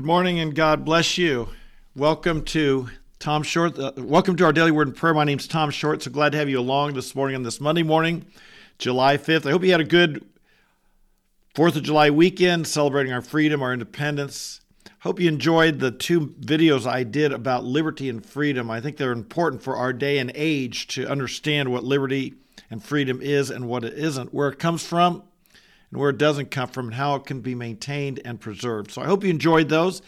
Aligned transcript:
Good 0.00 0.06
morning 0.06 0.40
and 0.40 0.54
God 0.54 0.86
bless 0.86 1.18
you. 1.18 1.50
Welcome 1.94 2.42
to 2.46 2.88
Tom 3.18 3.42
Short. 3.42 3.78
Uh, 3.78 3.92
welcome 3.98 4.34
to 4.36 4.46
our 4.46 4.52
daily 4.54 4.70
word 4.70 4.88
and 4.88 4.96
prayer. 4.96 5.12
My 5.12 5.24
name's 5.24 5.46
Tom 5.46 5.70
Short. 5.70 6.02
So 6.02 6.10
glad 6.10 6.32
to 6.32 6.38
have 6.38 6.48
you 6.48 6.58
along 6.58 6.94
this 6.94 7.14
morning 7.14 7.36
on 7.36 7.42
this 7.42 7.60
Monday 7.60 7.82
morning, 7.82 8.24
July 8.78 9.18
5th. 9.18 9.44
I 9.44 9.50
hope 9.50 9.62
you 9.62 9.72
had 9.72 9.82
a 9.82 9.84
good 9.84 10.24
4th 11.54 11.76
of 11.76 11.82
July 11.82 12.08
weekend 12.08 12.66
celebrating 12.66 13.12
our 13.12 13.20
freedom, 13.20 13.60
our 13.60 13.74
independence. 13.74 14.62
Hope 15.00 15.20
you 15.20 15.28
enjoyed 15.28 15.80
the 15.80 15.90
two 15.90 16.28
videos 16.28 16.86
I 16.86 17.02
did 17.02 17.30
about 17.30 17.64
liberty 17.64 18.08
and 18.08 18.24
freedom. 18.24 18.70
I 18.70 18.80
think 18.80 18.96
they're 18.96 19.12
important 19.12 19.62
for 19.62 19.76
our 19.76 19.92
day 19.92 20.16
and 20.16 20.32
age 20.34 20.86
to 20.94 21.06
understand 21.08 21.70
what 21.70 21.84
liberty 21.84 22.36
and 22.70 22.82
freedom 22.82 23.20
is 23.20 23.50
and 23.50 23.68
what 23.68 23.84
it 23.84 23.98
isn't, 23.98 24.32
where 24.32 24.48
it 24.48 24.58
comes 24.58 24.82
from, 24.82 25.24
and 25.90 26.00
where 26.00 26.10
it 26.10 26.18
doesn't 26.18 26.50
come 26.50 26.68
from 26.68 26.86
and 26.86 26.94
how 26.94 27.14
it 27.16 27.26
can 27.26 27.40
be 27.40 27.54
maintained 27.54 28.20
and 28.24 28.40
preserved. 28.40 28.90
So 28.90 29.02
I 29.02 29.06
hope 29.06 29.24
you 29.24 29.30
enjoyed 29.30 29.68
those. 29.68 30.02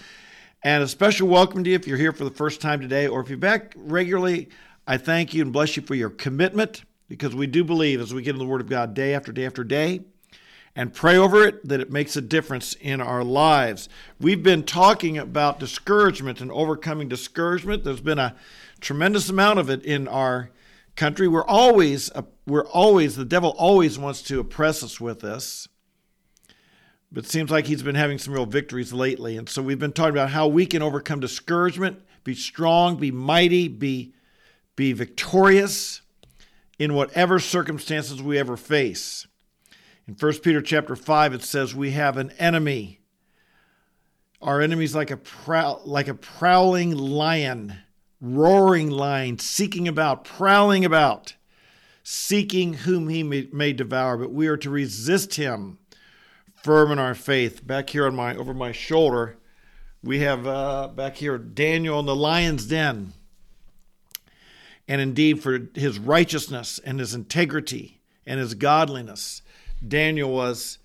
And 0.62 0.82
a 0.82 0.88
special 0.88 1.26
welcome 1.26 1.64
to 1.64 1.70
you 1.70 1.76
if 1.76 1.86
you're 1.86 1.98
here 1.98 2.12
for 2.12 2.24
the 2.24 2.30
first 2.30 2.60
time 2.60 2.80
today 2.80 3.08
or 3.08 3.20
if 3.20 3.28
you're 3.28 3.38
back 3.38 3.74
regularly. 3.76 4.48
I 4.86 4.96
thank 4.96 5.34
you 5.34 5.42
and 5.42 5.52
bless 5.52 5.76
you 5.76 5.82
for 5.82 5.94
your 5.94 6.10
commitment 6.10 6.84
because 7.08 7.34
we 7.34 7.46
do 7.46 7.64
believe 7.64 8.00
as 8.00 8.14
we 8.14 8.22
get 8.22 8.34
in 8.34 8.38
the 8.38 8.46
Word 8.46 8.60
of 8.60 8.68
God 8.68 8.94
day 8.94 9.14
after 9.14 9.32
day 9.32 9.44
after 9.44 9.64
day 9.64 10.02
and 10.74 10.94
pray 10.94 11.16
over 11.16 11.44
it 11.44 11.66
that 11.68 11.80
it 11.80 11.90
makes 11.90 12.16
a 12.16 12.20
difference 12.20 12.74
in 12.74 13.00
our 13.00 13.22
lives. 13.22 13.88
We've 14.18 14.42
been 14.42 14.62
talking 14.62 15.18
about 15.18 15.60
discouragement 15.60 16.40
and 16.40 16.50
overcoming 16.50 17.08
discouragement. 17.08 17.84
There's 17.84 18.00
been 18.00 18.18
a 18.18 18.36
tremendous 18.80 19.28
amount 19.28 19.58
of 19.58 19.68
it 19.68 19.84
in 19.84 20.08
our 20.08 20.50
country. 20.96 21.28
We're 21.28 21.44
always 21.44 22.10
we're 22.46 22.66
always 22.66 23.16
the 23.16 23.24
devil 23.24 23.50
always 23.58 23.98
wants 23.98 24.22
to 24.22 24.40
oppress 24.40 24.82
us 24.82 25.00
with 25.00 25.20
this 25.20 25.68
but 27.12 27.24
it 27.24 27.30
seems 27.30 27.50
like 27.50 27.66
he's 27.66 27.82
been 27.82 27.94
having 27.94 28.18
some 28.18 28.32
real 28.32 28.46
victories 28.46 28.92
lately. 28.92 29.36
And 29.36 29.46
so 29.46 29.60
we've 29.60 29.78
been 29.78 29.92
talking 29.92 30.14
about 30.14 30.30
how 30.30 30.46
we 30.48 30.64
can 30.64 30.80
overcome 30.80 31.20
discouragement, 31.20 32.00
be 32.24 32.34
strong, 32.34 32.96
be 32.96 33.10
mighty, 33.10 33.68
be, 33.68 34.14
be 34.76 34.94
victorious 34.94 36.00
in 36.78 36.94
whatever 36.94 37.38
circumstances 37.38 38.22
we 38.22 38.38
ever 38.38 38.56
face. 38.56 39.26
In 40.08 40.14
1 40.14 40.38
Peter 40.38 40.62
chapter 40.62 40.96
5, 40.96 41.34
it 41.34 41.42
says 41.42 41.74
we 41.74 41.90
have 41.90 42.16
an 42.16 42.30
enemy. 42.38 43.00
Our 44.40 44.62
enemy 44.62 44.84
is 44.84 44.94
like 44.94 45.10
a, 45.10 45.18
prow- 45.18 45.82
like 45.84 46.08
a 46.08 46.14
prowling 46.14 46.96
lion, 46.96 47.74
roaring 48.22 48.90
lion, 48.90 49.38
seeking 49.38 49.86
about, 49.86 50.24
prowling 50.24 50.84
about, 50.86 51.34
seeking 52.02 52.72
whom 52.72 53.10
he 53.10 53.22
may, 53.22 53.48
may 53.52 53.74
devour. 53.74 54.16
But 54.16 54.32
we 54.32 54.46
are 54.48 54.56
to 54.56 54.70
resist 54.70 55.34
him 55.34 55.78
firm 56.62 56.92
in 56.92 56.98
our 56.98 57.14
faith. 57.14 57.66
Back 57.66 57.90
here 57.90 58.06
on 58.06 58.14
my 58.14 58.34
over 58.36 58.54
my 58.54 58.72
shoulder, 58.72 59.36
we 60.02 60.20
have 60.20 60.46
uh, 60.46 60.88
back 60.88 61.16
here 61.16 61.38
Daniel 61.38 61.98
in 62.00 62.06
the 62.06 62.16
lion's 62.16 62.66
den. 62.66 63.12
And 64.88 65.00
indeed, 65.00 65.42
for 65.42 65.68
his 65.74 65.98
righteousness 65.98 66.80
and 66.84 66.98
his 66.98 67.14
integrity 67.14 68.00
and 68.26 68.40
his 68.40 68.54
godliness, 68.54 69.42
Daniel 69.86 70.30
was 70.32 70.78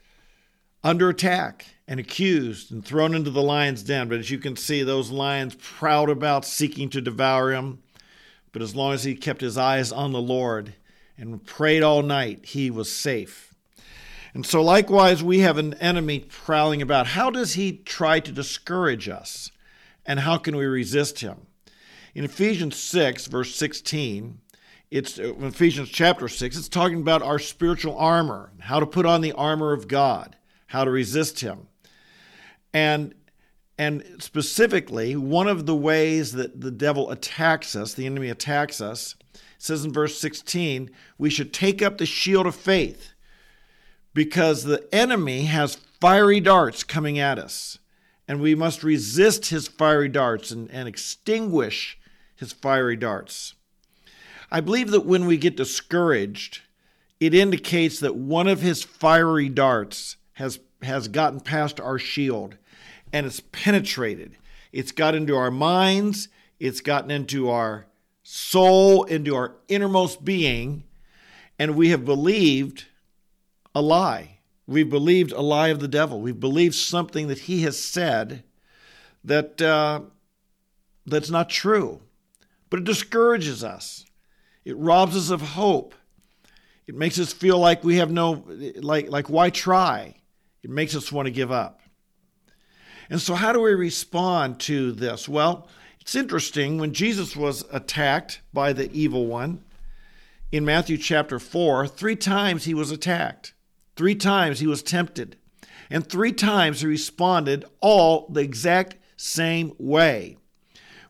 under 0.83 1.09
attack 1.09 1.65
and 1.87 1.99
accused 1.99 2.71
and 2.71 2.85
thrown 2.85 3.15
into 3.15 3.31
the 3.31 3.41
lion's 3.41 3.83
den. 3.83 4.07
But 4.07 4.19
as 4.19 4.29
you 4.29 4.37
can 4.37 4.55
see, 4.55 4.83
those 4.83 5.09
lions 5.09 5.55
prowled 5.55 6.09
about 6.09 6.45
seeking 6.45 6.89
to 6.91 7.01
devour 7.01 7.51
him. 7.51 7.81
But 8.51 8.61
as 8.61 8.75
long 8.75 8.93
as 8.93 9.03
he 9.03 9.15
kept 9.15 9.41
his 9.41 9.57
eyes 9.57 9.91
on 9.91 10.11
the 10.11 10.21
Lord 10.21 10.75
and 11.17 11.43
prayed 11.45 11.83
all 11.83 12.03
night, 12.03 12.45
he 12.45 12.69
was 12.69 12.91
safe. 12.91 13.46
And 14.37 14.45
so, 14.45 14.61
likewise, 14.61 15.23
we 15.23 15.39
have 15.39 15.57
an 15.57 15.73
enemy 15.79 16.19
prowling 16.19 16.79
about. 16.79 17.07
How 17.07 17.31
does 17.31 17.55
he 17.55 17.77
try 17.77 18.19
to 18.19 18.31
discourage 18.31 19.09
us? 19.09 19.51
And 20.05 20.19
how 20.19 20.37
can 20.37 20.55
we 20.55 20.67
resist 20.67 21.21
him? 21.21 21.47
In 22.13 22.23
Ephesians 22.23 22.75
6, 22.75 23.25
verse 23.25 23.55
16, 23.55 24.37
it's 24.91 25.17
uh, 25.17 25.33
Ephesians 25.37 25.89
chapter 25.89 26.27
6, 26.27 26.55
it's 26.55 26.69
talking 26.69 27.01
about 27.01 27.23
our 27.23 27.39
spiritual 27.39 27.97
armor, 27.97 28.51
how 28.59 28.79
to 28.79 28.85
put 28.85 29.07
on 29.07 29.21
the 29.21 29.31
armor 29.31 29.73
of 29.73 29.87
God, 29.87 30.35
how 30.67 30.83
to 30.83 30.91
resist 30.91 31.39
him. 31.39 31.67
And 32.71 33.15
and 33.79 34.03
specifically, 34.19 35.15
one 35.15 35.47
of 35.47 35.65
the 35.65 35.75
ways 35.75 36.33
that 36.33 36.61
the 36.61 36.69
devil 36.69 37.09
attacks 37.09 37.75
us, 37.75 37.95
the 37.95 38.05
enemy 38.05 38.29
attacks 38.29 38.81
us, 38.81 39.15
says 39.57 39.83
in 39.83 39.91
verse 39.91 40.19
16, 40.19 40.91
we 41.17 41.31
should 41.31 41.51
take 41.51 41.81
up 41.81 41.97
the 41.97 42.05
shield 42.05 42.45
of 42.45 42.53
faith 42.53 43.13
because 44.17 44.63
the 44.63 44.83
enemy 44.91 45.43
has 45.43 45.77
fiery 46.01 46.39
darts 46.39 46.83
coming 46.83 47.19
at 47.19 47.37
us, 47.37 47.77
and 48.27 48.41
we 48.41 48.55
must 48.55 48.83
resist 48.83 49.51
his 49.51 49.67
fiery 49.67 50.09
darts 50.09 50.49
and, 50.49 50.71
and 50.71 50.87
extinguish 50.87 51.99
his 52.35 52.51
fiery 52.51 52.95
darts. 52.95 53.53
I 54.49 54.59
believe 54.59 54.89
that 54.89 55.05
when 55.05 55.27
we 55.27 55.37
get 55.37 55.55
discouraged, 55.55 56.61
it 57.19 57.35
indicates 57.35 57.99
that 57.99 58.15
one 58.15 58.47
of 58.47 58.61
his 58.61 58.81
fiery 58.81 59.49
darts 59.49 60.15
has, 60.33 60.57
has 60.81 61.07
gotten 61.07 61.39
past 61.39 61.79
our 61.79 61.99
shield 61.99 62.57
and 63.13 63.27
it's 63.27 63.43
penetrated. 63.51 64.35
It's 64.71 64.91
got 64.91 65.13
into 65.13 65.35
our 65.35 65.51
minds, 65.51 66.27
it's 66.59 66.81
gotten 66.81 67.11
into 67.11 67.51
our 67.51 67.85
soul, 68.23 69.03
into 69.03 69.35
our 69.35 69.57
innermost 69.67 70.25
being, 70.25 70.85
and 71.59 71.75
we 71.75 71.89
have 71.89 72.03
believed 72.03 72.85
a 73.77 73.81
lie. 73.81 74.39
We've 74.65 74.89
believed 74.89 75.31
a 75.31 75.41
lie 75.41 75.67
of 75.67 75.79
the 75.79 75.87
devil. 75.87 76.19
We've 76.19 76.39
believed 76.39 76.73
something 76.73 77.27
that 77.27 77.37
he 77.41 77.61
has 77.61 77.79
said 77.79 78.43
that 79.23 79.61
uh, 79.61 80.01
that's 81.05 81.29
not 81.29 81.47
true. 81.47 82.01
But 82.71 82.79
it 82.79 82.85
discourages 82.85 83.63
us. 83.63 84.03
It 84.65 84.75
robs 84.77 85.15
us 85.15 85.29
of 85.29 85.41
hope. 85.41 85.93
It 86.87 86.95
makes 86.95 87.19
us 87.19 87.31
feel 87.33 87.59
like 87.59 87.83
we 87.83 87.97
have 87.97 88.09
no 88.09 88.43
like 88.77 89.11
like 89.11 89.29
why 89.29 89.51
try? 89.51 90.15
It 90.63 90.71
makes 90.71 90.95
us 90.95 91.11
want 91.11 91.27
to 91.27 91.31
give 91.31 91.51
up. 91.51 91.81
And 93.11 93.21
so 93.21 93.35
how 93.35 93.53
do 93.53 93.61
we 93.61 93.73
respond 93.73 94.59
to 94.61 94.91
this? 94.91 95.29
Well, 95.29 95.67
it's 96.01 96.15
interesting 96.15 96.79
when 96.79 96.93
Jesus 96.93 97.35
was 97.35 97.63
attacked 97.71 98.41
by 98.53 98.73
the 98.73 98.91
evil 98.91 99.27
one 99.27 99.63
in 100.51 100.65
Matthew 100.65 100.97
chapter 100.97 101.39
4, 101.39 101.87
3 101.87 102.15
times 102.15 102.65
he 102.65 102.73
was 102.73 102.89
attacked. 102.89 103.53
Three 103.97 104.15
times 104.15 104.59
he 104.59 104.67
was 104.67 104.83
tempted, 104.83 105.37
and 105.89 106.07
three 106.07 106.31
times 106.31 106.81
he 106.81 106.87
responded 106.87 107.65
all 107.81 108.27
the 108.29 108.41
exact 108.41 108.95
same 109.17 109.73
way. 109.79 110.37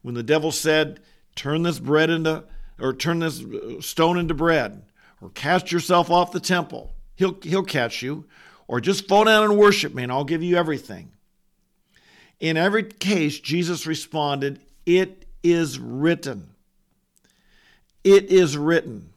When 0.02 0.16
the 0.16 0.24
devil 0.24 0.54
said, 0.54 1.02
Turn 1.36 1.64
this 1.64 1.80
bread 1.80 2.10
into, 2.10 2.46
or 2.80 2.94
turn 2.94 3.20
this 3.20 3.44
uh, 3.44 3.82
stone 3.82 4.18
into 4.18 4.34
bread, 4.34 4.84
or 5.22 5.30
cast 5.30 5.72
yourself 5.72 6.10
off 6.10 6.32
the 6.32 6.40
temple, 6.40 6.96
he'll, 7.16 7.38
he'll 7.44 7.64
catch 7.64 8.02
you, 8.02 8.26
or 8.68 8.80
just 8.80 9.08
fall 9.08 9.26
down 9.26 9.44
and 9.44 9.58
worship 9.58 9.94
me, 9.94 10.04
and 10.04 10.12
I'll 10.12 10.24
give 10.24 10.42
you 10.42 10.56
everything. 10.56 11.12
In 12.40 12.56
every 12.56 12.84
case, 12.84 13.40
Jesus 13.40 13.86
responded, 13.86 14.62
It 14.86 15.26
is 15.44 15.78
written. 15.78 16.52
It 18.04 18.32
is 18.32 18.58
written. 18.58 19.12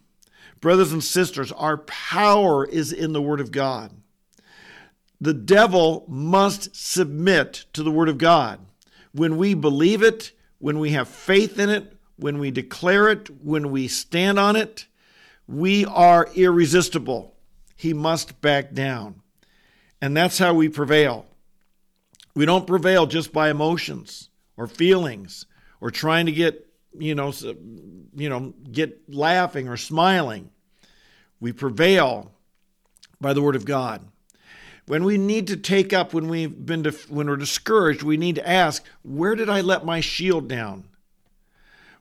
Brothers 0.61 0.93
and 0.93 1.03
sisters, 1.03 1.53
our 1.53 1.79
power 1.79 2.67
is 2.67 2.93
in 2.93 3.13
the 3.13 3.23
Word 3.23 3.41
of 3.41 3.51
God. 3.51 3.93
The 5.21 5.35
devil 5.35 6.05
must 6.09 6.75
submit 6.75 7.67
to 7.73 7.83
the 7.83 7.91
Word 7.91 8.09
of 8.09 8.19
God. 8.19 8.61
When 9.13 9.37
we 9.37 9.55
believe 9.55 10.03
it, 10.03 10.33
when 10.59 10.79
we 10.79 10.91
have 10.91 11.09
faith 11.09 11.59
in 11.59 11.71
it, 11.71 11.97
when 12.17 12.39
we 12.39 12.51
declare 12.51 13.09
it, 13.09 13.29
when 13.43 13.71
we 13.71 13.89
stand 13.89 14.39
on 14.39 14.57
it, 14.57 14.87
we 15.47 15.85
are 15.87 16.29
irresistible. 16.35 17.35
He 17.77 17.95
must 17.95 18.41
back 18.41 18.73
down. 18.73 19.23
And 20.01 20.17
that's 20.17 20.39
how 20.39 20.55
we 20.55 20.69
prevail. 20.69 21.27
We 22.35 22.47
don't 22.47 22.67
prevail 22.67 23.07
just 23.07 23.33
by 23.33 23.51
emotions 23.51 24.29
or 24.57 24.67
feelings 24.67 25.47
or 25.81 25.91
trying 25.91 26.27
to 26.27 26.33
get 26.33 26.70
you 26.99 27.15
know, 27.15 27.33
you 28.15 28.29
know, 28.29 28.55
get 28.71 29.13
laughing 29.13 29.69
or 29.69 29.77
smiling. 29.77 30.51
We 31.41 31.53
prevail 31.53 32.33
by 33.21 33.33
the 33.33 33.43
word 33.43 33.57
of 33.57 33.65
God. 33.65 34.07
When 34.87 35.05
we 35.05 35.19
need 35.19 35.47
to 35.49 35.57
take 35.57 35.93
up, 35.93 36.13
when 36.13 36.29
we've 36.29 36.67
been, 36.67 36.83
to, 36.83 36.91
when 37.09 37.29
we're 37.29 37.37
discouraged, 37.37 38.03
we 38.03 38.17
need 38.17 38.35
to 38.37 38.49
ask, 38.49 38.85
where 39.03 39.35
did 39.35 39.49
I 39.49 39.61
let 39.61 39.85
my 39.85 40.01
shield 40.01 40.49
down? 40.49 40.85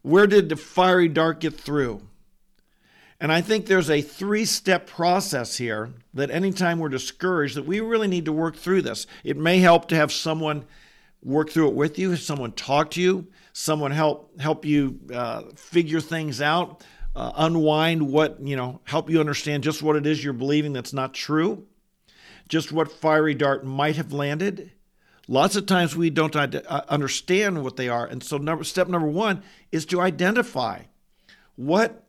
Where 0.01 0.27
did 0.27 0.49
the 0.49 0.55
fiery 0.55 1.07
dart 1.07 1.39
get 1.39 1.53
through? 1.53 2.01
And 3.19 3.31
I 3.31 3.41
think 3.41 3.65
there's 3.65 3.89
a 3.89 4.01
three 4.01 4.45
step 4.45 4.87
process 4.87 5.57
here 5.57 5.91
that 6.13 6.31
anytime 6.31 6.79
we're 6.79 6.89
discouraged, 6.89 7.55
that 7.55 7.65
we 7.65 7.81
really 7.81 8.07
need 8.07 8.25
to 8.25 8.31
work 8.31 8.55
through 8.55 8.81
this. 8.81 9.05
It 9.23 9.37
may 9.37 9.59
help 9.59 9.89
to 9.89 9.95
have 9.95 10.11
someone 10.11 10.65
work 11.21 11.49
through 11.49 11.69
it 11.69 11.73
with 11.73 11.99
you, 11.99 12.15
someone 12.15 12.51
talk 12.53 12.91
to 12.91 13.01
you, 13.01 13.27
someone 13.53 13.91
help 13.91 14.39
help 14.39 14.65
you 14.65 14.99
uh, 15.13 15.43
figure 15.55 16.01
things 16.01 16.41
out, 16.41 16.83
uh, 17.15 17.31
unwind 17.35 18.01
what 18.01 18.39
you 18.41 18.55
know, 18.55 18.79
help 18.85 19.09
you 19.09 19.19
understand 19.19 19.63
just 19.63 19.83
what 19.83 19.95
it 19.95 20.05
is 20.05 20.23
you're 20.23 20.33
believing 20.33 20.73
that's 20.73 20.93
not 20.93 21.13
true, 21.13 21.65
just 22.47 22.71
what 22.71 22.91
fiery 22.91 23.33
dart 23.33 23.65
might 23.65 23.95
have 23.95 24.13
landed. 24.13 24.71
Lots 25.27 25.55
of 25.55 25.67
times 25.67 25.95
we 25.95 26.09
don't 26.09 26.35
uh, 26.35 26.81
understand 26.87 27.63
what 27.63 27.75
they 27.75 27.87
are. 27.87 28.03
And 28.07 28.23
so 28.23 28.37
number, 28.37 28.63
step 28.63 28.87
number 28.87 29.07
one 29.07 29.43
is 29.71 29.85
to 29.87 30.01
identify 30.01 30.81
what, 31.55 32.03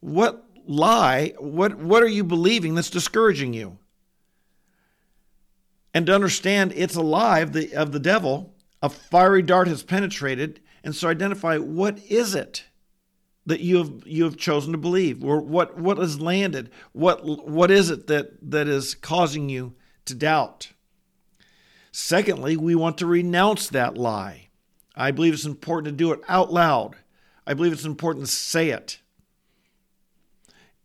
what 0.00 0.44
lie, 0.66 1.34
what, 1.38 1.76
what 1.76 2.02
are 2.02 2.08
you 2.08 2.24
believing 2.24 2.74
that's 2.74 2.90
discouraging 2.90 3.54
you? 3.54 3.78
And 5.94 6.06
to 6.06 6.14
understand 6.16 6.72
it's 6.74 6.96
a 6.96 7.02
lie 7.02 7.38
of 7.40 7.52
the, 7.52 7.72
of 7.74 7.92
the 7.92 8.00
devil, 8.00 8.53
a 8.84 8.88
fiery 8.90 9.40
dart 9.40 9.66
has 9.66 9.82
penetrated. 9.82 10.60
And 10.84 10.94
so 10.94 11.08
identify 11.08 11.56
what 11.56 11.98
is 12.10 12.34
it 12.34 12.66
that 13.46 13.60
you 13.60 13.78
have 13.78 14.02
you 14.04 14.24
have 14.24 14.36
chosen 14.36 14.72
to 14.72 14.78
believe 14.78 15.24
or 15.24 15.40
what 15.40 15.78
what 15.78 15.96
has 15.96 16.20
landed 16.20 16.70
what 16.92 17.24
what 17.24 17.70
is 17.70 17.88
it 17.90 18.06
that 18.08 18.32
that 18.50 18.68
is 18.68 18.94
causing 18.94 19.48
you 19.48 19.74
to 20.04 20.14
doubt? 20.14 20.72
Secondly 21.92 22.58
we 22.58 22.74
want 22.74 22.98
to 22.98 23.06
renounce 23.06 23.70
that 23.70 23.96
lie. 23.96 24.48
I 24.94 25.12
believe 25.12 25.32
it's 25.32 25.46
important 25.46 25.86
to 25.86 25.96
do 25.96 26.12
it 26.12 26.20
out 26.28 26.52
loud. 26.52 26.96
I 27.46 27.54
believe 27.54 27.72
it's 27.72 27.86
important 27.86 28.26
to 28.26 28.32
say 28.32 28.68
it. 28.68 29.00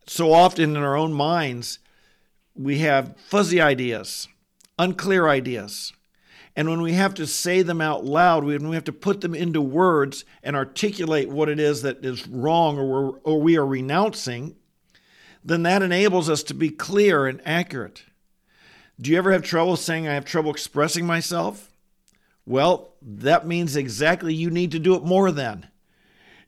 So 0.08 0.32
often 0.32 0.78
in 0.78 0.82
our 0.82 0.96
own 0.96 1.12
minds 1.12 1.80
we 2.56 2.78
have 2.78 3.18
fuzzy 3.18 3.60
ideas 3.60 4.30
unclear 4.78 5.28
ideas 5.28 5.92
and 6.60 6.70
when 6.70 6.82
we 6.82 6.92
have 6.92 7.14
to 7.14 7.26
say 7.26 7.62
them 7.62 7.80
out 7.80 8.04
loud, 8.04 8.44
when 8.44 8.68
we 8.68 8.76
have 8.76 8.84
to 8.84 8.92
put 8.92 9.22
them 9.22 9.34
into 9.34 9.62
words 9.62 10.26
and 10.44 10.58
articulate 10.58 11.30
what 11.30 11.48
it 11.48 11.58
is 11.58 11.84
that 11.84 12.04
is 12.04 12.28
wrong 12.28 12.78
or, 12.78 13.22
or 13.24 13.40
we 13.40 13.56
are 13.56 13.66
renouncing, 13.66 14.58
then 15.42 15.64
that 15.64 15.82
enables 15.82 16.30
us 16.30 16.44
to 16.44 16.54
be 16.54 16.70
clear 16.70 17.28
and 17.28 17.40
accurate. 17.46 18.04
Do 19.00 19.10
you 19.10 19.18
ever 19.18 19.32
have 19.32 19.42
trouble 19.42 19.78
saying, 19.78 20.06
I 20.06 20.16
have 20.16 20.26
trouble 20.26 20.52
expressing 20.52 21.06
myself? 21.06 21.72
Well, 22.46 22.94
that 23.02 23.48
means 23.48 23.78
exactly 23.78 24.34
you 24.34 24.50
need 24.50 24.72
to 24.72 24.80
do 24.80 24.96
it 24.96 25.04
more 25.06 25.32
then. 25.32 25.70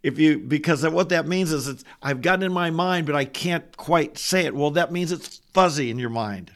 If 0.04 0.20
you 0.20 0.40
because 0.40 0.86
what 0.86 1.08
that 1.08 1.26
means 1.26 1.54
is 1.54 1.70
it's 1.70 1.86
I've 2.02 2.22
gotten 2.22 2.44
in 2.44 2.52
my 2.52 2.70
mind, 2.70 3.06
but 3.06 3.16
I 3.16 3.24
can't 3.24 3.78
quite 3.78 4.18
say 4.18 4.44
it. 4.44 4.54
Well, 4.54 4.72
that 4.72 4.92
means 4.92 5.14
it's 5.14 5.40
fuzzy 5.54 5.90
in 5.90 6.00
your 6.00 6.10
mind. 6.10 6.52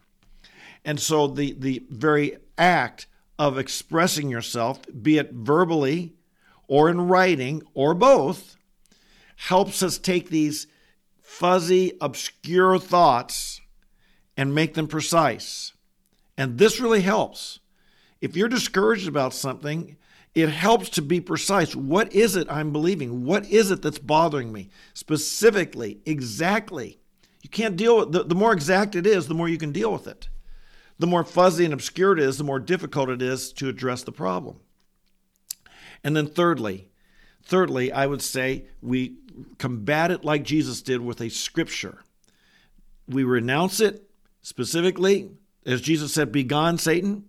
And 0.84 1.00
so 1.00 1.28
the 1.28 1.54
the 1.58 1.86
very 1.90 2.36
act 2.58 3.08
of 3.38 3.58
expressing 3.58 4.30
yourself, 4.30 4.82
be 5.02 5.18
it 5.18 5.32
verbally 5.34 6.14
or 6.68 6.90
in 6.90 7.08
writing 7.08 7.62
or 7.74 7.94
both, 7.94 8.56
helps 9.36 9.84
us 9.84 9.98
take 9.98 10.30
these 10.30 10.68
fuzzy, 11.22 11.94
obscure 12.00 12.80
thoughts 12.80 13.62
and 14.38 14.56
make 14.56 14.74
them 14.74 14.88
precise. 14.88 15.74
And 16.38 16.58
this 16.58 16.80
really 16.80 17.02
helps. 17.02 17.60
If 18.22 18.36
you're 18.36 18.50
discouraged 18.50 19.08
about 19.08 19.34
something, 19.34 19.98
it 20.34 20.50
helps 20.50 20.90
to 20.92 21.02
be 21.02 21.22
precise. 21.22 21.76
What 21.76 22.14
is 22.14 22.36
it 22.36 22.48
I'm 22.50 22.72
believing? 22.72 23.26
What 23.26 23.46
is 23.50 23.72
it 23.72 23.82
that's 23.82 24.00
bothering 24.00 24.52
me? 24.52 24.70
Specifically, 24.94 26.00
exactly. 26.06 27.00
You 27.42 27.50
can't 27.50 27.78
deal 27.78 27.98
with 27.98 28.12
the, 28.12 28.24
the 28.24 28.36
more 28.36 28.52
exact 28.52 28.96
it 28.96 29.06
is, 29.06 29.28
the 29.28 29.34
more 29.34 29.48
you 29.48 29.58
can 29.58 29.72
deal 29.72 29.92
with 29.92 30.08
it 30.08 30.30
the 30.98 31.08
more 31.08 31.24
fuzzy 31.24 31.66
and 31.66 31.74
obscure 31.74 32.14
it 32.14 32.20
is, 32.20 32.38
the 32.38 32.44
more 32.44 32.60
difficult 32.60 33.10
it 33.10 33.22
is 33.22 33.52
to 33.54 33.70
address 33.70 34.04
the 34.04 34.12
problem. 34.12 34.58
And 36.04 36.16
then 36.16 36.28
thirdly, 36.28 36.88
thirdly, 37.44 37.92
I 37.92 38.06
would 38.06 38.22
say 38.22 38.66
we 38.82 39.16
combat 39.58 40.12
it 40.12 40.24
like 40.24 40.44
Jesus 40.44 40.82
did 40.82 41.02
with 41.02 41.20
a 41.20 41.30
scripture. 41.30 42.04
We 43.08 43.24
renounce 43.24 43.80
it 43.80 44.10
specifically, 44.42 45.32
as 45.66 45.82
Jesus 45.82 46.14
said, 46.14 46.32
"Be 46.32 46.44
gone, 46.44 46.78
Satan," 46.78 47.26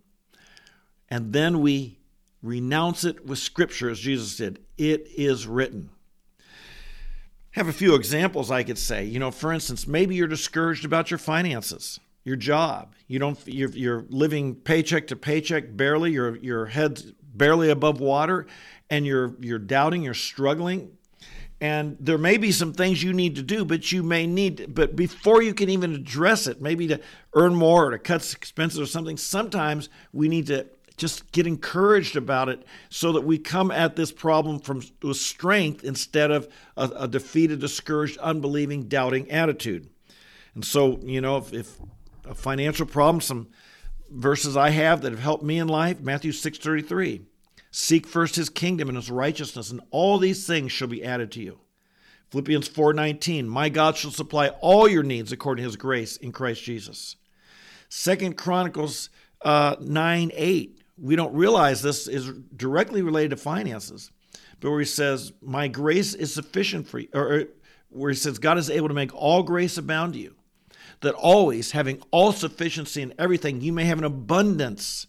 and 1.08 1.32
then 1.32 1.60
we 1.60 1.98
renounce 2.42 3.02
it 3.02 3.26
with 3.26 3.38
scripture, 3.38 3.90
as 3.90 3.98
Jesus 3.98 4.36
did. 4.36 4.60
It 4.78 5.08
is 5.16 5.46
written. 5.46 5.90
Have 7.52 7.68
a 7.68 7.72
few 7.72 7.94
examples 7.94 8.50
I 8.50 8.62
could 8.62 8.78
say. 8.78 9.04
You 9.04 9.18
know, 9.18 9.30
for 9.30 9.52
instance, 9.52 9.86
maybe 9.86 10.14
you're 10.14 10.28
discouraged 10.28 10.84
about 10.84 11.10
your 11.10 11.18
finances 11.18 11.98
your 12.26 12.36
job. 12.36 12.92
You 13.06 13.20
don't 13.20 13.38
you're, 13.46 13.70
you're 13.70 14.04
living 14.10 14.56
paycheck 14.56 15.06
to 15.06 15.16
paycheck 15.16 15.76
barely. 15.76 16.10
Your 16.12 16.36
your 16.36 16.66
head's 16.66 17.12
barely 17.34 17.70
above 17.70 18.00
water, 18.00 18.46
and 18.90 19.06
you're 19.06 19.34
you're 19.40 19.60
doubting. 19.60 20.02
You're 20.02 20.12
struggling, 20.12 20.90
and 21.60 21.96
there 22.00 22.18
may 22.18 22.36
be 22.36 22.50
some 22.50 22.72
things 22.72 23.00
you 23.00 23.12
need 23.12 23.36
to 23.36 23.42
do, 23.42 23.64
but 23.64 23.92
you 23.92 24.02
may 24.02 24.26
need. 24.26 24.74
But 24.74 24.96
before 24.96 25.40
you 25.40 25.54
can 25.54 25.70
even 25.70 25.94
address 25.94 26.48
it, 26.48 26.60
maybe 26.60 26.88
to 26.88 27.00
earn 27.32 27.54
more 27.54 27.86
or 27.86 27.90
to 27.92 27.98
cut 27.98 28.34
expenses 28.34 28.80
or 28.80 28.86
something, 28.86 29.16
sometimes 29.16 29.88
we 30.12 30.28
need 30.28 30.48
to 30.48 30.66
just 30.96 31.30
get 31.30 31.46
encouraged 31.46 32.16
about 32.16 32.48
it 32.48 32.64
so 32.88 33.12
that 33.12 33.20
we 33.20 33.38
come 33.38 33.70
at 33.70 33.94
this 33.94 34.10
problem 34.10 34.58
from 34.58 34.82
with 35.00 35.18
strength 35.18 35.84
instead 35.84 36.32
of 36.32 36.48
a, 36.76 36.90
a 36.96 37.06
defeated, 37.06 37.60
discouraged, 37.60 38.18
unbelieving, 38.18 38.88
doubting 38.88 39.30
attitude. 39.30 39.88
And 40.56 40.64
so, 40.64 40.98
you 41.02 41.20
know, 41.20 41.36
if, 41.36 41.52
if 41.52 41.78
a 42.26 42.34
financial 42.34 42.86
problem, 42.86 43.20
some 43.20 43.48
verses 44.10 44.56
I 44.56 44.70
have 44.70 45.02
that 45.02 45.12
have 45.12 45.20
helped 45.20 45.44
me 45.44 45.58
in 45.58 45.68
life. 45.68 46.00
Matthew 46.00 46.32
6:33. 46.32 47.22
Seek 47.70 48.06
first 48.06 48.36
his 48.36 48.48
kingdom 48.48 48.88
and 48.88 48.96
his 48.96 49.10
righteousness, 49.10 49.70
and 49.70 49.80
all 49.90 50.18
these 50.18 50.46
things 50.46 50.72
shall 50.72 50.88
be 50.88 51.04
added 51.04 51.30
to 51.32 51.42
you. 51.42 51.60
Philippians 52.30 52.68
4:19. 52.68 53.48
My 53.48 53.68
God 53.68 53.96
shall 53.96 54.10
supply 54.10 54.48
all 54.60 54.88
your 54.88 55.02
needs 55.02 55.32
according 55.32 55.62
to 55.62 55.68
his 55.68 55.76
grace 55.76 56.16
in 56.16 56.32
Christ 56.32 56.62
Jesus. 56.62 57.16
Second 57.88 58.36
Chronicles 58.36 59.10
uh, 59.42 59.76
9 59.80 60.30
8. 60.34 60.82
We 60.98 61.14
don't 61.14 61.34
realize 61.34 61.82
this 61.82 62.08
is 62.08 62.32
directly 62.56 63.02
related 63.02 63.30
to 63.30 63.36
finances, 63.36 64.10
but 64.60 64.70
where 64.70 64.80
he 64.80 64.86
says, 64.86 65.32
My 65.42 65.68
grace 65.68 66.14
is 66.14 66.32
sufficient 66.32 66.88
for 66.88 67.00
you, 67.00 67.08
or 67.12 67.44
where 67.90 68.10
he 68.10 68.16
says, 68.16 68.38
God 68.38 68.56
is 68.56 68.70
able 68.70 68.88
to 68.88 68.94
make 68.94 69.14
all 69.14 69.42
grace 69.42 69.76
abound 69.76 70.14
to 70.14 70.18
you 70.18 70.35
that 71.00 71.14
always, 71.14 71.72
having 71.72 72.02
all 72.10 72.32
sufficiency 72.32 73.02
in 73.02 73.14
everything, 73.18 73.60
you 73.60 73.72
may 73.72 73.84
have 73.84 73.98
an 73.98 74.04
abundance 74.04 75.06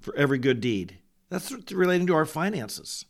for 0.00 0.14
every 0.16 0.38
good 0.38 0.60
deed. 0.60 0.98
That's 1.28 1.52
relating 1.72 2.06
to 2.08 2.14
our 2.14 2.26
finances. 2.26 3.04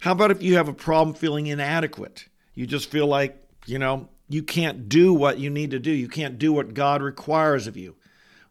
How 0.00 0.12
about 0.12 0.30
if 0.30 0.42
you 0.42 0.56
have 0.56 0.68
a 0.68 0.72
problem 0.74 1.14
feeling 1.14 1.46
inadequate? 1.46 2.26
You 2.54 2.66
just 2.66 2.90
feel 2.90 3.06
like, 3.06 3.42
you 3.66 3.78
know, 3.78 4.08
you 4.28 4.42
can't 4.42 4.88
do 4.88 5.12
what 5.12 5.38
you 5.38 5.50
need 5.50 5.72
to 5.72 5.78
do. 5.78 5.90
You 5.90 6.08
can't 6.08 6.38
do 6.38 6.52
what 6.52 6.74
God 6.74 7.02
requires 7.02 7.66
of 7.66 7.76
you. 7.76 7.96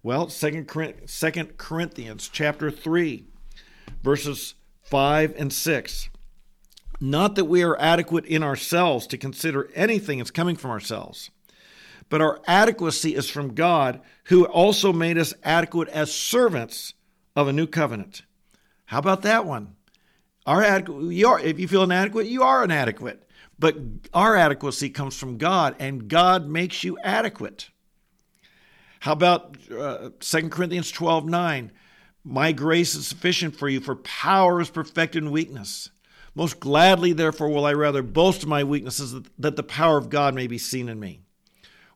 Well, 0.03 0.29
Second 0.29 0.67
Corinthians 1.57 2.29
chapter 2.31 2.71
3, 2.71 3.25
verses 4.03 4.55
5 4.83 5.35
and 5.37 5.53
6. 5.53 6.09
Not 7.01 7.35
that 7.35 7.45
we 7.45 7.63
are 7.63 7.79
adequate 7.79 8.25
in 8.25 8.43
ourselves 8.43 9.07
to 9.07 9.17
consider 9.17 9.69
anything 9.73 10.19
as 10.19 10.31
coming 10.31 10.55
from 10.55 10.71
ourselves 10.71 11.31
but 12.09 12.21
our 12.21 12.41
adequacy 12.47 13.15
is 13.15 13.29
from 13.29 13.53
God, 13.53 14.01
who 14.25 14.45
also 14.45 14.91
made 14.91 15.17
us 15.17 15.33
adequate 15.43 15.87
as 15.89 16.13
servants 16.13 16.93
of 17.35 17.47
a 17.47 17.53
new 17.53 17.67
covenant. 17.67 18.23
How 18.85 18.99
about 18.99 19.21
that 19.21 19.45
one? 19.45 19.75
Our 20.45 20.63
adequate, 20.63 21.11
you 21.11 21.27
are, 21.27 21.39
if 21.39 21.59
you 21.59 21.67
feel 21.67 21.83
inadequate, 21.83 22.25
you 22.25 22.41
are 22.41 22.63
inadequate. 22.63 23.23
But 23.59 23.77
our 24.13 24.35
adequacy 24.35 24.89
comes 24.89 25.17
from 25.17 25.37
God, 25.37 25.75
and 25.79 26.07
God 26.07 26.47
makes 26.47 26.83
you 26.83 26.97
adequate. 27.03 27.69
How 29.01 29.11
about 29.11 29.57
uh, 29.71 30.09
2 30.19 30.49
Corinthians 30.49 30.91
12 30.91 31.25
9? 31.25 31.71
My 32.23 32.51
grace 32.51 32.95
is 32.95 33.07
sufficient 33.07 33.55
for 33.55 33.69
you, 33.69 33.79
for 33.79 33.95
power 33.97 34.59
is 34.59 34.69
perfected 34.69 35.23
in 35.23 35.31
weakness. 35.31 35.89
Most 36.35 36.59
gladly, 36.59 37.13
therefore, 37.13 37.49
will 37.49 37.65
I 37.65 37.73
rather 37.73 38.01
boast 38.01 38.43
of 38.43 38.49
my 38.49 38.63
weaknesses, 38.63 39.15
that 39.37 39.55
the 39.55 39.63
power 39.63 39.97
of 39.97 40.09
God 40.09 40.33
may 40.33 40.47
be 40.47 40.57
seen 40.57 40.89
in 40.89 40.99
me 40.99 41.21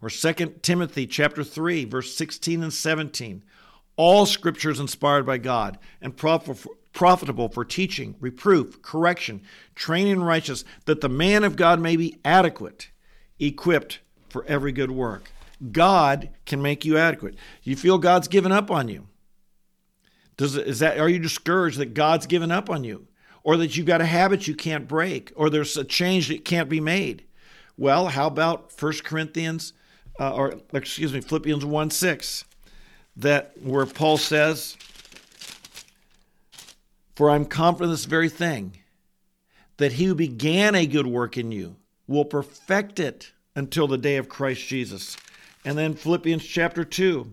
or 0.03 0.09
2 0.09 0.55
Timothy 0.61 1.07
chapter 1.07 1.43
3 1.43 1.85
verse 1.85 2.13
16 2.15 2.63
and 2.63 2.73
17. 2.73 3.43
All 3.95 4.25
scripture 4.25 4.71
is 4.71 4.79
inspired 4.79 5.25
by 5.25 5.37
God 5.37 5.77
and 6.01 6.17
profitable 6.17 7.49
for 7.49 7.63
teaching, 7.63 8.15
reproof, 8.19 8.81
correction, 8.81 9.41
training 9.75 10.13
in 10.13 10.23
righteousness, 10.23 10.69
that 10.85 11.01
the 11.01 11.09
man 11.09 11.43
of 11.43 11.55
God 11.55 11.79
may 11.79 11.95
be 11.95 12.17
adequate, 12.25 12.89
equipped 13.39 13.99
for 14.29 14.43
every 14.45 14.71
good 14.71 14.91
work. 14.91 15.31
God 15.71 16.29
can 16.45 16.61
make 16.61 16.83
you 16.83 16.97
adequate. 16.97 17.35
You 17.61 17.75
feel 17.75 17.97
God's 17.99 18.27
given 18.27 18.51
up 18.51 18.71
on 18.71 18.87
you? 18.87 19.07
Does 20.35 20.57
is 20.57 20.79
that 20.79 20.99
are 20.99 21.07
you 21.07 21.19
discouraged 21.19 21.77
that 21.77 21.93
God's 21.93 22.25
given 22.25 22.51
up 22.51 22.69
on 22.69 22.83
you? 22.83 23.07
Or 23.45 23.57
that 23.57 23.75
you've 23.75 23.85
got 23.85 23.99
a 23.99 24.05
habit 24.05 24.47
you 24.47 24.55
can't 24.55 24.87
break, 24.87 25.33
or 25.35 25.49
there's 25.49 25.75
a 25.75 25.83
change 25.83 26.29
that 26.29 26.45
can't 26.45 26.69
be 26.69 26.79
made? 26.79 27.25
Well, 27.77 28.07
how 28.07 28.27
about 28.27 28.71
1 28.81 28.93
Corinthians 29.03 29.73
uh, 30.19 30.33
or 30.33 30.55
excuse 30.73 31.13
me, 31.13 31.21
Philippians 31.21 31.65
1 31.65 31.89
6, 31.89 32.45
that 33.17 33.53
where 33.61 33.85
Paul 33.85 34.17
says, 34.17 34.77
For 37.15 37.29
I'm 37.29 37.45
confident 37.45 37.91
this 37.91 38.05
very 38.05 38.29
thing, 38.29 38.77
that 39.77 39.93
he 39.93 40.05
who 40.05 40.15
began 40.15 40.75
a 40.75 40.85
good 40.85 41.07
work 41.07 41.37
in 41.37 41.51
you 41.51 41.75
will 42.07 42.25
perfect 42.25 42.99
it 42.99 43.31
until 43.55 43.87
the 43.87 43.97
day 43.97 44.17
of 44.17 44.29
Christ 44.29 44.67
Jesus. 44.67 45.17
And 45.65 45.77
then 45.77 45.93
Philippians 45.93 46.43
chapter 46.43 46.83
2, 46.83 47.31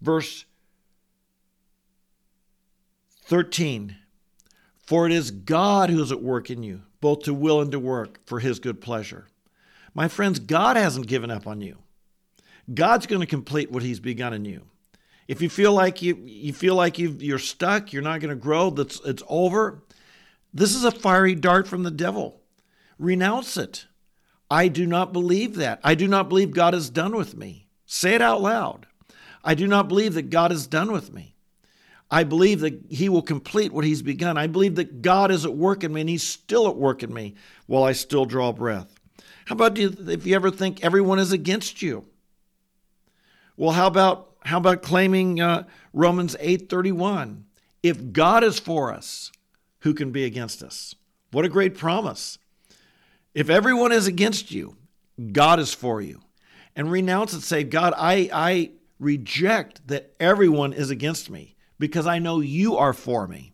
verse 0.00 0.44
13. 3.24 3.96
For 4.86 5.06
it 5.06 5.12
is 5.12 5.30
God 5.30 5.90
who 5.90 6.02
is 6.02 6.12
at 6.12 6.22
work 6.22 6.50
in 6.50 6.62
you, 6.62 6.82
both 7.00 7.22
to 7.24 7.34
will 7.34 7.60
and 7.60 7.72
to 7.72 7.78
work 7.78 8.20
for 8.26 8.40
his 8.40 8.58
good 8.58 8.80
pleasure. 8.80 9.26
My 9.94 10.08
friends, 10.08 10.38
God 10.38 10.76
hasn't 10.76 11.06
given 11.06 11.30
up 11.30 11.46
on 11.46 11.60
you. 11.60 11.78
God's 12.72 13.06
going 13.06 13.20
to 13.20 13.26
complete 13.26 13.70
what 13.70 13.82
he's 13.82 14.00
begun 14.00 14.32
in 14.32 14.44
you. 14.44 14.62
If 15.26 15.40
you 15.40 15.48
feel 15.48 15.72
like 15.72 16.02
you, 16.02 16.16
you 16.24 16.52
feel 16.52 16.74
like 16.74 16.98
you 16.98 17.16
you're 17.18 17.38
stuck, 17.38 17.92
you're 17.92 18.02
not 18.02 18.20
going 18.20 18.30
to 18.30 18.40
grow, 18.40 18.70
that's 18.70 19.00
it's 19.04 19.22
over. 19.28 19.82
This 20.52 20.74
is 20.74 20.84
a 20.84 20.90
fiery 20.90 21.34
dart 21.34 21.66
from 21.66 21.82
the 21.82 21.90
devil. 21.90 22.40
Renounce 22.98 23.56
it. 23.56 23.86
I 24.50 24.68
do 24.68 24.86
not 24.86 25.12
believe 25.12 25.56
that. 25.56 25.80
I 25.82 25.94
do 25.94 26.06
not 26.06 26.28
believe 26.28 26.52
God 26.52 26.74
is 26.74 26.90
done 26.90 27.16
with 27.16 27.36
me. 27.36 27.66
Say 27.86 28.14
it 28.14 28.22
out 28.22 28.40
loud. 28.40 28.86
I 29.42 29.54
do 29.54 29.66
not 29.66 29.88
believe 29.88 30.14
that 30.14 30.30
God 30.30 30.52
is 30.52 30.66
done 30.66 30.92
with 30.92 31.12
me. 31.12 31.34
I 32.10 32.22
believe 32.24 32.60
that 32.60 32.80
He 32.90 33.08
will 33.08 33.22
complete 33.22 33.72
what 33.72 33.84
He's 33.84 34.02
begun. 34.02 34.38
I 34.38 34.46
believe 34.46 34.76
that 34.76 35.02
God 35.02 35.30
is 35.30 35.44
at 35.44 35.56
work 35.56 35.82
in 35.82 35.92
me 35.92 36.02
and 36.02 36.10
He's 36.10 36.22
still 36.22 36.68
at 36.68 36.76
work 36.76 37.02
in 37.02 37.12
me 37.12 37.34
while 37.66 37.82
I 37.82 37.92
still 37.92 38.26
draw 38.26 38.52
breath. 38.52 38.94
How 39.46 39.54
about 39.54 39.78
if 39.78 40.26
you 40.26 40.34
ever 40.34 40.50
think 40.50 40.84
everyone 40.84 41.18
is 41.18 41.32
against 41.32 41.82
you? 41.82 42.06
Well, 43.56 43.72
how 43.72 43.86
about 43.86 44.32
how 44.44 44.58
about 44.58 44.82
claiming 44.82 45.40
uh, 45.40 45.64
Romans 45.92 46.36
8:31? 46.40 47.44
If 47.82 48.12
God 48.12 48.42
is 48.44 48.58
for 48.58 48.92
us, 48.92 49.30
who 49.80 49.94
can 49.94 50.10
be 50.10 50.24
against 50.24 50.62
us? 50.62 50.94
What 51.30 51.44
a 51.44 51.50
great 51.50 51.76
promise. 51.76 52.38
If 53.34 53.50
everyone 53.50 53.92
is 53.92 54.06
against 54.06 54.50
you, 54.50 54.76
God 55.32 55.58
is 55.60 55.74
for 55.74 56.00
you. 56.00 56.20
And 56.76 56.90
renounce 56.90 57.34
it, 57.34 57.42
say, 57.42 57.64
God, 57.64 57.92
I, 57.96 58.30
I 58.32 58.70
reject 58.98 59.86
that 59.88 60.14
everyone 60.18 60.72
is 60.72 60.90
against 60.90 61.30
me 61.30 61.56
because 61.78 62.06
I 62.06 62.18
know 62.18 62.40
you 62.40 62.76
are 62.76 62.92
for 62.92 63.28
me. 63.28 63.52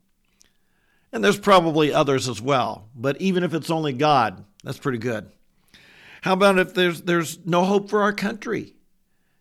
And 1.12 1.24
there's 1.24 1.38
probably 1.38 1.92
others 1.92 2.28
as 2.28 2.40
well, 2.40 2.88
but 2.94 3.20
even 3.20 3.42
if 3.42 3.52
it's 3.52 3.70
only 3.70 3.92
God, 3.92 4.44
that's 4.62 4.78
pretty 4.78 4.98
good. 4.98 5.30
How 6.22 6.34
about 6.34 6.58
if 6.58 6.74
there's 6.74 7.02
there's 7.02 7.44
no 7.46 7.64
hope 7.64 7.88
for 7.88 8.02
our 8.02 8.12
country? 8.12 8.74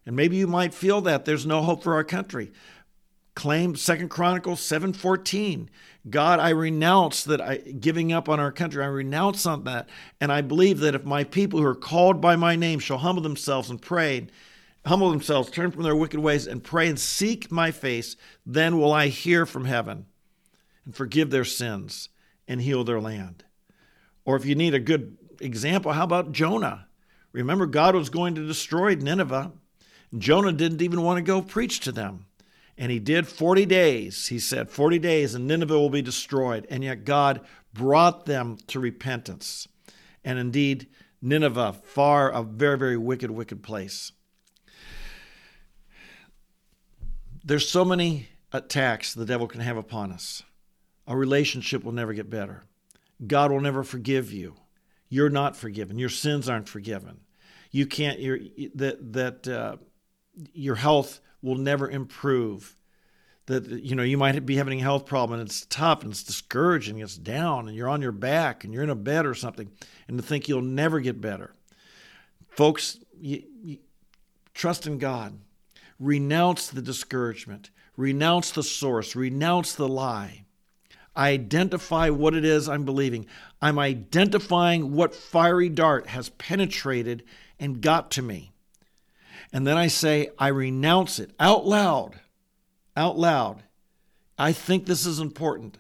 And 0.10 0.16
maybe 0.16 0.38
you 0.38 0.48
might 0.48 0.74
feel 0.74 1.01
that 1.01 1.25
there's 1.25 1.46
no 1.46 1.62
hope 1.62 1.84
for 1.84 1.94
our 1.94 2.04
country. 2.04 2.51
Claim 3.36 3.75
Second 3.75 4.10
Chronicles 4.10 4.60
7:14. 4.60 5.70
God, 6.10 6.39
I 6.39 6.50
renounce 6.50 7.24
that 7.25 7.39
I 7.39 7.58
giving 7.58 8.12
up 8.12 8.28
on 8.28 8.39
our 8.39 8.51
country. 8.51 8.84
I 8.84 8.88
renounce 8.88 9.46
on 9.46 9.66
that. 9.66 9.88
And 10.20 10.32
I 10.32 10.42
believe 10.42 10.80
that 10.80 10.96
if 10.96 11.06
my 11.06 11.24
people 11.24 11.60
who 11.60 11.66
are 11.68 11.75
called 11.75 12.20
by 12.20 12.36
my 12.36 12.56
name 12.56 12.80
shall 12.80 12.98
humble 12.98 13.22
themselves 13.22 13.70
and 13.70 13.80
pray, 13.80 14.25
humble 14.84 15.12
themselves, 15.12 15.51
turn 15.51 15.70
from 15.70 15.84
their 15.84 15.96
wicked 15.96 16.20
ways, 16.20 16.48
and 16.48 16.63
pray 16.63 16.89
and 16.89 17.00
seek 17.00 17.51
my 17.51 17.70
face, 17.70 18.16
then 18.44 18.80
will 18.80 18.92
I 18.92 19.10
hear 19.10 19.46
from 19.46 19.66
heaven 19.66 20.08
and 20.86 20.96
forgive 20.96 21.30
their 21.30 21.46
sins 21.46 22.10
and 22.48 22.63
heal 22.63 22.84
their 22.84 23.00
land. 23.00 23.44
Or 24.25 24.36
if 24.36 24.44
you 24.44 24.56
need 24.56 24.74
a 24.74 24.80
good 24.80 25.20
example, 25.39 25.92
how 25.92 26.06
about 26.06 26.32
Jonah? 26.32 26.88
Remember, 27.32 27.68
God 27.68 27.94
was 27.94 28.10
going 28.10 28.34
to 28.34 28.48
destroy 28.48 28.96
Nineveh. 28.96 29.51
Jonah 30.18 30.51
didn't 30.51 30.82
even 30.82 31.01
want 31.01 31.18
to 31.18 31.24
go 31.24 31.42
preach 31.42 31.80
to 31.82 31.92
them. 31.92 32.25
And 32.78 32.92
he 32.92 33.00
did 33.00 33.28
40 33.28 33.66
days. 33.66 34.28
He 34.28 34.39
said, 34.39 34.70
40 34.70 35.00
days, 35.00 35.36
and 35.36 35.46
Nineveh 35.46 35.78
will 35.78 35.89
be 35.89 36.01
destroyed. 36.01 36.66
And 36.70 36.84
yet 36.84 37.04
God 37.04 37.42
brought 37.74 38.25
them 38.25 38.58
to 38.68 38.80
repentance. 38.80 39.68
And 40.24 40.39
indeed, 40.39 40.88
Nineveh, 41.22 41.74
far 41.84 42.32
a 42.32 42.42
very, 42.42 42.78
very 42.78 42.98
wicked, 42.98 43.32
wicked 43.32 43.62
place. 43.63 44.13
There's 47.44 47.68
so 47.68 47.84
many 47.84 48.30
attacks 48.54 49.13
the 49.13 49.25
devil 49.25 49.48
can 49.48 49.62
have 49.62 49.78
upon 49.78 50.12
us. 50.12 50.44
A 51.06 51.18
relationship 51.18 51.84
will 51.84 51.92
never 51.92 52.13
get 52.13 52.30
better. 52.30 52.63
God 53.25 53.51
will 53.51 53.62
never 53.62 53.84
forgive 53.84 54.32
you. 54.32 54.56
You're 55.10 55.30
not 55.30 55.58
forgiven. 55.58 55.98
Your 56.00 56.10
sins 56.10 56.48
aren't 56.48 56.70
forgiven. 56.70 57.22
You 57.72 57.86
can't. 57.86 58.20
You're, 58.20 58.39
that 58.75 59.13
that 59.13 59.48
uh, 59.48 59.78
your 60.53 60.75
health 60.75 61.19
will 61.41 61.55
never 61.55 61.89
improve. 61.89 62.75
That 63.48 63.67
you 63.67 63.96
know 63.96 64.03
you 64.03 64.17
might 64.17 64.46
be 64.46 64.58
having 64.58 64.79
a 64.79 64.84
health 64.84 65.05
problem 65.05 65.39
and 65.39 65.50
it's 65.50 65.65
tough 65.65 66.03
and 66.03 66.12
it's 66.12 66.24
discouraging, 66.24 67.00
it's 67.00 67.17
down, 67.17 67.67
and 67.67 67.75
you're 67.75 67.89
on 67.89 68.01
your 68.01 68.12
back 68.12 68.63
and 68.63 68.74
you're 68.74 68.84
in 68.84 68.89
a 68.89 68.96
bed 68.96 69.25
or 69.25 69.34
something, 69.34 69.72
and 70.08 70.17
to 70.17 70.24
think 70.24 70.48
you'll 70.48 70.62
never 70.62 71.00
get 71.00 71.19
better. 71.19 71.53
Folks, 72.50 73.00
you, 73.19 73.43
you, 73.63 73.77
trust 74.53 74.86
in 74.86 74.98
God. 74.98 75.39
Renounce 76.00 76.67
the 76.67 76.81
discouragement. 76.81 77.72
Renounce 77.98 78.51
the 78.51 78.63
source. 78.63 79.15
Renounce 79.15 79.74
the 79.74 79.88
lie. 79.88 80.46
Identify 81.17 82.10
what 82.10 82.34
it 82.34 82.46
is 82.46 82.69
I'm 82.69 82.86
believing. 82.86 83.25
I'm 83.62 83.79
identifying 83.79 84.93
what 84.93 85.15
fiery 85.15 85.69
dart 85.69 86.08
has 86.08 86.29
penetrated 86.29 87.24
and 87.60 87.81
got 87.81 88.12
to 88.12 88.22
me. 88.22 88.51
And 89.51 89.65
then 89.65 89.77
I 89.77 89.88
say, 89.88 90.29
I 90.38 90.50
renounce 90.50 91.20
it 91.20 91.32
out 91.39 91.65
loud. 91.65 92.20
Out 92.96 93.18
loud. 93.18 93.63
I 94.38 94.51
think 94.51 94.86
this 94.86 95.06
is 95.06 95.20
important. 95.20 95.77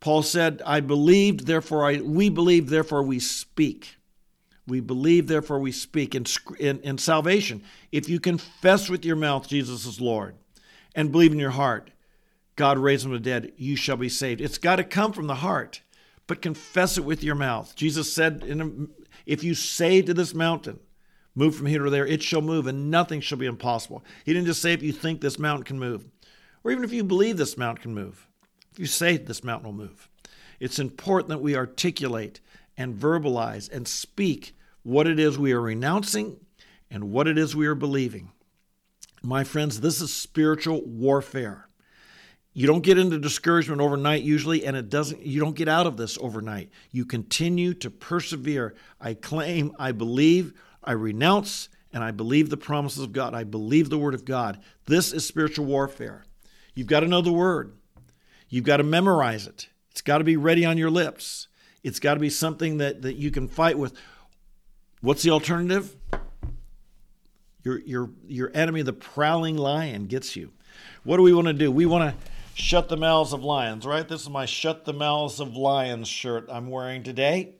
Paul 0.00 0.22
said, 0.22 0.62
I 0.66 0.80
believed, 0.80 1.46
therefore 1.46 1.86
I, 1.86 2.00
we 2.00 2.28
believe, 2.28 2.68
therefore 2.68 3.02
we 3.02 3.18
speak. 3.18 3.96
We 4.66 4.80
believe, 4.80 5.26
therefore 5.26 5.58
we 5.58 5.72
speak. 5.72 6.14
In, 6.14 6.26
in, 6.58 6.80
in 6.80 6.98
salvation, 6.98 7.62
if 7.92 8.08
you 8.08 8.20
confess 8.20 8.90
with 8.90 9.04
your 9.04 9.16
mouth 9.16 9.48
Jesus 9.48 9.86
is 9.86 10.00
Lord 10.00 10.34
and 10.94 11.12
believe 11.12 11.32
in 11.32 11.38
your 11.38 11.50
heart, 11.50 11.90
God 12.56 12.78
raised 12.78 13.04
him 13.04 13.12
from 13.12 13.22
the 13.22 13.30
dead, 13.30 13.52
you 13.56 13.76
shall 13.76 13.96
be 13.96 14.08
saved. 14.08 14.40
It's 14.40 14.58
got 14.58 14.76
to 14.76 14.84
come 14.84 15.12
from 15.12 15.26
the 15.26 15.34
heart, 15.36 15.82
but 16.26 16.42
confess 16.42 16.98
it 16.98 17.04
with 17.04 17.22
your 17.22 17.34
mouth. 17.34 17.74
Jesus 17.76 18.12
said, 18.12 18.42
a, 18.44 18.86
if 19.26 19.44
you 19.44 19.54
say 19.54 20.02
to 20.02 20.14
this 20.14 20.34
mountain, 20.34 20.80
move 21.36 21.54
from 21.54 21.66
here 21.66 21.84
to 21.84 21.90
there, 21.90 22.06
it 22.06 22.22
shall 22.22 22.40
move, 22.40 22.66
and 22.66 22.90
nothing 22.90 23.20
shall 23.20 23.38
be 23.38 23.46
impossible. 23.46 24.04
He 24.24 24.32
didn't 24.32 24.48
just 24.48 24.62
say 24.62 24.72
if 24.72 24.82
you 24.82 24.92
think 24.92 25.20
this 25.20 25.38
mountain 25.38 25.64
can 25.64 25.78
move, 25.78 26.04
or 26.64 26.72
even 26.72 26.82
if 26.82 26.92
you 26.92 27.04
believe 27.04 27.36
this 27.36 27.56
mountain 27.56 27.82
can 27.82 27.94
move. 27.94 28.26
If 28.72 28.80
you 28.80 28.86
say 28.86 29.16
this 29.16 29.44
mountain 29.44 29.66
will 29.66 29.86
move. 29.86 30.08
It's 30.58 30.78
important 30.78 31.28
that 31.28 31.40
we 31.40 31.54
articulate 31.54 32.40
and 32.76 32.94
verbalize 32.94 33.70
and 33.70 33.86
speak 33.86 34.56
what 34.82 35.06
it 35.06 35.18
is 35.18 35.38
we 35.38 35.52
are 35.52 35.60
renouncing 35.60 36.38
and 36.90 37.10
what 37.10 37.26
it 37.26 37.38
is 37.38 37.54
we 37.54 37.66
are 37.66 37.74
believing. 37.74 38.32
My 39.22 39.44
friends, 39.44 39.80
this 39.80 40.00
is 40.00 40.12
spiritual 40.12 40.82
warfare. 40.84 41.68
You 42.52 42.66
don't 42.66 42.82
get 42.82 42.96
into 42.96 43.18
discouragement 43.18 43.82
overnight 43.82 44.22
usually, 44.22 44.64
and 44.64 44.76
it 44.76 44.88
doesn't 44.88 45.20
you 45.20 45.40
don't 45.40 45.56
get 45.56 45.68
out 45.68 45.86
of 45.86 45.98
this 45.98 46.16
overnight. 46.20 46.70
You 46.90 47.04
continue 47.04 47.74
to 47.74 47.90
persevere. 47.90 48.74
I 49.00 49.12
claim, 49.14 49.72
I 49.78 49.92
believe, 49.92 50.54
I 50.86 50.92
renounce 50.92 51.68
and 51.92 52.04
I 52.04 52.10
believe 52.10 52.50
the 52.50 52.56
promises 52.56 53.02
of 53.02 53.12
God. 53.12 53.34
I 53.34 53.44
believe 53.44 53.90
the 53.90 53.98
word 53.98 54.14
of 54.14 54.24
God. 54.24 54.60
This 54.86 55.12
is 55.12 55.26
spiritual 55.26 55.66
warfare. 55.66 56.24
You've 56.74 56.86
got 56.86 57.00
to 57.00 57.08
know 57.08 57.22
the 57.22 57.32
word. 57.32 57.76
You've 58.48 58.64
got 58.64 58.76
to 58.76 58.82
memorize 58.82 59.46
it. 59.46 59.68
It's 59.90 60.02
got 60.02 60.18
to 60.18 60.24
be 60.24 60.36
ready 60.36 60.64
on 60.64 60.78
your 60.78 60.90
lips. 60.90 61.48
It's 61.82 61.98
got 61.98 62.14
to 62.14 62.20
be 62.20 62.30
something 62.30 62.78
that, 62.78 63.02
that 63.02 63.16
you 63.16 63.30
can 63.30 63.48
fight 63.48 63.78
with. 63.78 63.94
What's 65.00 65.22
the 65.22 65.30
alternative? 65.30 65.96
Your, 67.64 67.80
your, 67.80 68.10
your 68.26 68.50
enemy, 68.54 68.82
the 68.82 68.92
prowling 68.92 69.56
lion, 69.56 70.06
gets 70.06 70.36
you. 70.36 70.52
What 71.02 71.16
do 71.16 71.22
we 71.22 71.32
want 71.32 71.48
to 71.48 71.52
do? 71.52 71.72
We 71.72 71.86
want 71.86 72.10
to 72.10 72.30
shut 72.54 72.88
the 72.88 72.96
mouths 72.96 73.32
of 73.32 73.42
lions, 73.42 73.86
right? 73.86 74.06
This 74.06 74.22
is 74.22 74.30
my 74.30 74.46
Shut 74.46 74.84
the 74.84 74.92
Mouths 74.92 75.40
of 75.40 75.56
Lions 75.56 76.08
shirt 76.08 76.46
I'm 76.50 76.70
wearing 76.70 77.02
today. 77.02 77.55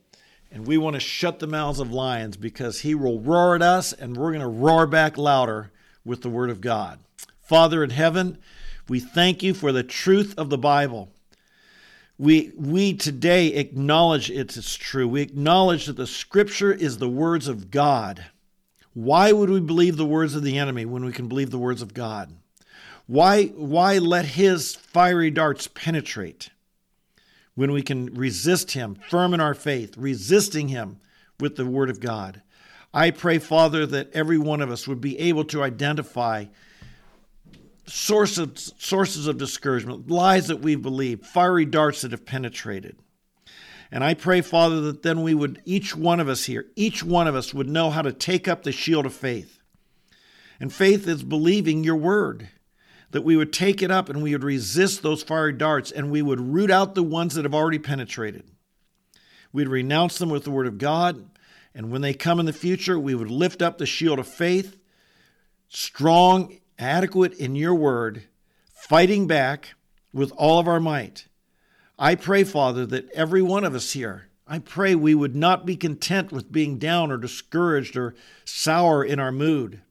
And 0.51 0.65
we 0.65 0.77
want 0.77 0.95
to 0.95 0.99
shut 0.99 1.39
the 1.39 1.47
mouths 1.47 1.79
of 1.79 1.91
lions 1.91 2.37
because 2.37 2.81
he 2.81 2.95
will 2.95 3.19
roar 3.19 3.55
at 3.55 3.61
us 3.61 3.93
and 3.93 4.15
we're 4.15 4.31
going 4.31 4.41
to 4.41 4.47
roar 4.47 4.87
back 4.87 5.17
louder 5.17 5.71
with 6.05 6.21
the 6.21 6.29
word 6.29 6.49
of 6.49 6.61
God. 6.61 6.99
Father 7.41 7.83
in 7.83 7.89
heaven, 7.89 8.37
we 8.87 8.99
thank 8.99 9.43
you 9.43 9.53
for 9.53 9.71
the 9.71 9.83
truth 9.83 10.33
of 10.37 10.49
the 10.49 10.57
Bible. 10.57 11.09
We, 12.17 12.51
we 12.55 12.93
today 12.93 13.47
acknowledge 13.47 14.31
it's 14.31 14.75
true. 14.75 15.07
We 15.07 15.21
acknowledge 15.21 15.85
that 15.85 15.97
the 15.97 16.07
scripture 16.07 16.73
is 16.73 16.97
the 16.97 17.09
words 17.09 17.47
of 17.47 17.69
God. 17.69 18.25
Why 18.93 19.31
would 19.31 19.49
we 19.49 19.59
believe 19.59 19.97
the 19.97 20.05
words 20.05 20.33
of 20.33 20.43
the 20.43 20.57
enemy 20.57 20.85
when 20.85 21.05
we 21.05 21.11
can 21.11 21.27
believe 21.27 21.51
the 21.51 21.59
words 21.59 21.81
of 21.83 21.93
God? 21.93 22.33
Why, 23.05 23.45
why 23.45 23.99
let 23.99 24.25
his 24.25 24.75
fiery 24.75 25.29
darts 25.29 25.67
penetrate? 25.67 26.49
When 27.57 27.71
we 27.71 27.81
can 27.81 28.13
resist 28.13 28.73
Him, 28.73 28.99
firm 29.09 29.33
in 29.33 29.41
our 29.41 29.55
faith, 29.55 29.97
resisting 29.97 30.67
Him 30.67 30.99
with 31.39 31.55
the 31.55 31.65
Word 31.65 31.89
of 31.89 31.99
God. 31.99 32.43
I 32.93 33.09
pray, 33.09 33.39
Father, 33.39 33.87
that 33.87 34.13
every 34.13 34.37
one 34.37 34.61
of 34.61 34.69
us 34.69 34.87
would 34.87 35.01
be 35.01 35.17
able 35.17 35.43
to 35.45 35.63
identify 35.63 36.45
sources, 37.87 38.73
sources 38.77 39.25
of 39.25 39.39
discouragement, 39.39 40.07
lies 40.07 40.49
that 40.49 40.59
we 40.59 40.75
believe, 40.75 41.25
fiery 41.25 41.65
darts 41.65 42.03
that 42.03 42.11
have 42.11 42.27
penetrated. 42.27 42.95
And 43.91 44.03
I 44.03 44.13
pray, 44.13 44.41
Father, 44.41 44.79
that 44.81 45.01
then 45.01 45.23
we 45.23 45.33
would, 45.33 45.59
each 45.65 45.95
one 45.95 46.19
of 46.19 46.29
us 46.29 46.45
here, 46.45 46.67
each 46.75 47.03
one 47.03 47.25
of 47.25 47.33
us 47.33 47.55
would 47.55 47.67
know 47.67 47.89
how 47.89 48.03
to 48.03 48.13
take 48.13 48.47
up 48.47 48.61
the 48.61 48.71
shield 48.71 49.07
of 49.07 49.15
faith. 49.15 49.59
And 50.59 50.71
faith 50.71 51.07
is 51.07 51.23
believing 51.23 51.83
your 51.83 51.95
word. 51.95 52.49
That 53.11 53.23
we 53.23 53.37
would 53.37 53.53
take 53.53 53.81
it 53.81 53.91
up 53.91 54.09
and 54.09 54.21
we 54.21 54.33
would 54.33 54.43
resist 54.43 55.01
those 55.01 55.23
fiery 55.23 55.53
darts 55.53 55.91
and 55.91 56.11
we 56.11 56.21
would 56.21 56.39
root 56.39 56.69
out 56.69 56.95
the 56.95 57.03
ones 57.03 57.35
that 57.35 57.45
have 57.45 57.55
already 57.55 57.79
penetrated. 57.79 58.43
We'd 59.53 59.69
renounce 59.69 60.17
them 60.17 60.29
with 60.29 60.43
the 60.43 60.51
word 60.51 60.67
of 60.67 60.77
God. 60.77 61.29
And 61.73 61.91
when 61.91 62.01
they 62.01 62.13
come 62.13 62.39
in 62.39 62.45
the 62.45 62.53
future, 62.53 62.99
we 62.99 63.15
would 63.15 63.31
lift 63.31 63.61
up 63.61 63.77
the 63.77 63.85
shield 63.85 64.19
of 64.19 64.27
faith, 64.27 64.77
strong, 65.67 66.57
adequate 66.79 67.33
in 67.33 67.55
your 67.55 67.75
word, 67.75 68.23
fighting 68.73 69.27
back 69.27 69.75
with 70.11 70.31
all 70.35 70.59
of 70.59 70.67
our 70.67 70.79
might. 70.79 71.27
I 71.99 72.15
pray, 72.15 72.43
Father, 72.43 72.85
that 72.87 73.09
every 73.11 73.41
one 73.41 73.63
of 73.63 73.73
us 73.73 73.93
here, 73.93 74.27
I 74.47 74.59
pray 74.59 74.95
we 74.95 75.15
would 75.15 75.35
not 75.35 75.65
be 75.65 75.75
content 75.75 76.31
with 76.31 76.51
being 76.51 76.77
down 76.77 77.11
or 77.11 77.17
discouraged 77.17 77.97
or 77.97 78.15
sour 78.45 79.03
in 79.03 79.19
our 79.19 79.31
mood. 79.31 79.81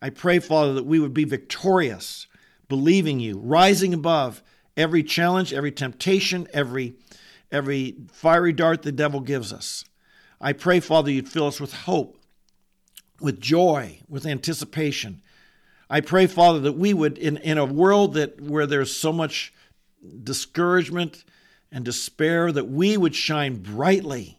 I 0.00 0.10
pray, 0.10 0.38
Father, 0.38 0.74
that 0.74 0.86
we 0.86 0.98
would 0.98 1.14
be 1.14 1.24
victorious, 1.24 2.26
believing 2.68 3.20
you, 3.20 3.38
rising 3.38 3.94
above 3.94 4.42
every 4.76 5.02
challenge, 5.02 5.52
every 5.52 5.72
temptation, 5.72 6.48
every, 6.52 6.94
every 7.50 7.96
fiery 8.12 8.52
dart 8.52 8.82
the 8.82 8.92
devil 8.92 9.20
gives 9.20 9.52
us. 9.52 9.84
I 10.40 10.52
pray, 10.52 10.80
Father, 10.80 11.10
you'd 11.10 11.28
fill 11.28 11.46
us 11.46 11.60
with 11.60 11.72
hope, 11.72 12.18
with 13.20 13.40
joy, 13.40 14.00
with 14.08 14.26
anticipation. 14.26 15.22
I 15.88 16.00
pray, 16.00 16.26
Father, 16.26 16.60
that 16.60 16.72
we 16.72 16.92
would, 16.92 17.18
in, 17.18 17.36
in 17.38 17.58
a 17.58 17.64
world 17.64 18.14
that 18.14 18.40
where 18.40 18.66
there's 18.66 18.94
so 18.94 19.12
much 19.12 19.52
discouragement 20.22 21.24
and 21.70 21.84
despair, 21.84 22.52
that 22.52 22.68
we 22.68 22.96
would 22.96 23.14
shine 23.14 23.56
brightly. 23.56 24.38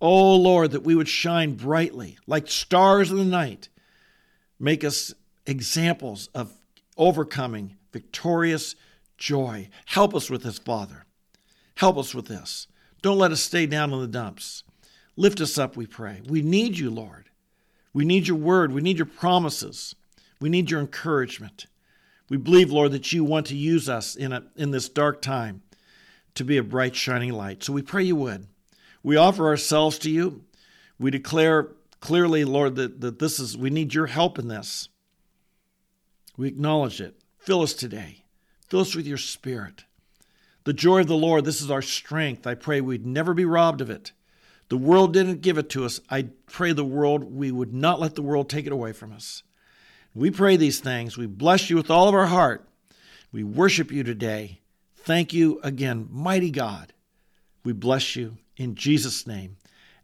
Oh 0.00 0.36
Lord, 0.36 0.72
that 0.72 0.82
we 0.82 0.94
would 0.94 1.08
shine 1.08 1.54
brightly 1.54 2.18
like 2.26 2.50
stars 2.50 3.10
in 3.10 3.16
the 3.16 3.24
night. 3.24 3.68
Make 4.58 4.84
us 4.84 5.14
examples 5.46 6.28
of 6.34 6.52
overcoming 6.96 7.76
victorious 7.92 8.74
joy. 9.16 9.68
Help 9.86 10.14
us 10.14 10.30
with 10.30 10.42
this, 10.42 10.58
Father. 10.58 11.04
Help 11.76 11.96
us 11.98 12.14
with 12.14 12.26
this. 12.26 12.66
Don't 13.02 13.18
let 13.18 13.32
us 13.32 13.40
stay 13.40 13.66
down 13.66 13.92
in 13.92 14.00
the 14.00 14.06
dumps. 14.06 14.62
Lift 15.16 15.40
us 15.40 15.58
up, 15.58 15.76
we 15.76 15.86
pray. 15.86 16.20
We 16.26 16.42
need 16.42 16.78
you, 16.78 16.90
Lord. 16.90 17.30
We 17.92 18.04
need 18.04 18.26
your 18.26 18.36
word. 18.36 18.72
We 18.72 18.82
need 18.82 18.98
your 18.98 19.06
promises. 19.06 19.94
We 20.40 20.48
need 20.48 20.70
your 20.70 20.80
encouragement. 20.80 21.66
We 22.28 22.36
believe, 22.36 22.72
Lord, 22.72 22.92
that 22.92 23.12
you 23.12 23.22
want 23.24 23.46
to 23.46 23.56
use 23.56 23.88
us 23.88 24.16
in, 24.16 24.32
a, 24.32 24.44
in 24.56 24.70
this 24.70 24.88
dark 24.88 25.22
time 25.22 25.62
to 26.34 26.44
be 26.44 26.56
a 26.56 26.62
bright, 26.62 26.96
shining 26.96 27.32
light. 27.32 27.62
So 27.62 27.72
we 27.72 27.82
pray 27.82 28.02
you 28.02 28.16
would. 28.16 28.46
We 29.02 29.16
offer 29.16 29.46
ourselves 29.46 29.98
to 30.00 30.10
you. 30.10 30.42
We 30.98 31.10
declare 31.10 31.68
clearly, 32.00 32.44
Lord, 32.44 32.76
that, 32.76 33.00
that 33.00 33.18
this 33.18 33.38
is, 33.38 33.56
we 33.56 33.70
need 33.70 33.94
your 33.94 34.06
help 34.06 34.38
in 34.38 34.48
this. 34.48 34.88
We 36.36 36.48
acknowledge 36.48 37.00
it. 37.00 37.16
Fill 37.38 37.62
us 37.62 37.74
today. 37.74 38.24
Fill 38.68 38.80
us 38.80 38.94
with 38.94 39.06
your 39.06 39.18
spirit. 39.18 39.84
The 40.64 40.72
joy 40.72 41.00
of 41.00 41.06
the 41.06 41.16
Lord, 41.16 41.44
this 41.44 41.60
is 41.60 41.70
our 41.70 41.82
strength. 41.82 42.46
I 42.46 42.54
pray 42.54 42.80
we'd 42.80 43.06
never 43.06 43.34
be 43.34 43.44
robbed 43.44 43.80
of 43.80 43.90
it. 43.90 44.12
The 44.70 44.78
world 44.78 45.12
didn't 45.12 45.42
give 45.42 45.58
it 45.58 45.68
to 45.70 45.84
us. 45.84 46.00
I 46.08 46.28
pray 46.46 46.72
the 46.72 46.84
world, 46.84 47.24
we 47.24 47.52
would 47.52 47.74
not 47.74 48.00
let 48.00 48.14
the 48.14 48.22
world 48.22 48.48
take 48.48 48.66
it 48.66 48.72
away 48.72 48.92
from 48.92 49.12
us. 49.12 49.42
We 50.14 50.30
pray 50.30 50.56
these 50.56 50.80
things. 50.80 51.18
We 51.18 51.26
bless 51.26 51.68
you 51.68 51.76
with 51.76 51.90
all 51.90 52.08
of 52.08 52.14
our 52.14 52.26
heart. 52.26 52.66
We 53.30 53.44
worship 53.44 53.92
you 53.92 54.04
today. 54.04 54.60
Thank 54.96 55.34
you 55.34 55.60
again, 55.62 56.08
mighty 56.10 56.50
God. 56.50 56.92
We 57.62 57.72
bless 57.72 58.16
you 58.16 58.38
in 58.56 58.74
Jesus' 58.74 59.26
name. 59.26 59.56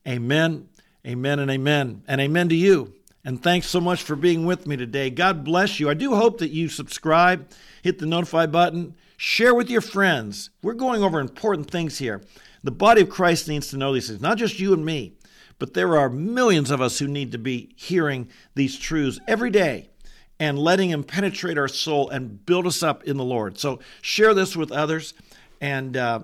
Amen, 0.07 0.69
amen, 1.07 1.39
and 1.39 1.51
amen. 1.51 2.03
And 2.07 2.21
amen 2.21 2.49
to 2.51 2.55
you. 2.55 2.93
And 3.25 3.43
thanks 3.43 3.67
so 3.67 3.81
much 3.81 4.03
for 4.03 4.17
being 4.17 4.47
with 4.47 4.67
me 4.67 4.77
today. 4.77 5.11
God 5.11 5.45
bless 5.45 5.79
you. 5.79 5.91
I 5.91 5.95
do 5.95 6.15
hope 6.15 6.39
that 6.39 6.51
you 6.51 6.69
subscribe, 6.69 7.51
hit 7.83 7.99
the 7.99 8.07
notify 8.07 8.47
button, 8.47 8.95
share 9.17 9.55
with 9.55 9.69
your 9.69 9.83
friends. 9.83 10.51
We're 10.63 10.73
going 10.73 11.03
over 11.03 11.21
important 11.21 11.71
things 11.71 11.99
here. 11.99 12.23
The 12.63 12.71
body 12.71 13.03
of 13.03 13.11
Christ 13.11 13.49
needs 13.49 13.69
to 13.69 13.77
know 13.77 13.93
these 13.93 14.09
things, 14.09 14.23
not 14.23 14.39
just 14.39 14.59
you 14.59 14.73
and 14.73 14.85
me, 14.85 15.15
but 15.59 15.75
there 15.75 15.99
are 15.99 16.09
millions 16.09 16.71
of 16.71 16.81
us 16.81 16.99
who 16.99 17.07
need 17.07 17.33
to 17.33 17.39
be 17.39 17.75
hearing 17.77 18.29
these 18.55 18.79
truths 18.79 19.21
every 19.29 19.51
day 19.51 19.91
and 20.39 20.59
letting 20.59 20.89
Him 20.89 21.05
penetrate 21.05 21.59
our 21.59 21.69
soul 21.69 22.09
and 22.09 22.45
build 22.47 22.67
us 22.67 22.83
up 22.83 23.05
in 23.05 23.19
the 23.19 23.25
Lord. 23.25 23.59
So 23.59 23.81
share 24.01 24.33
this 24.33 24.57
with 24.57 24.73
others 24.73 25.13
and 25.61 25.97
uh, 25.97 26.21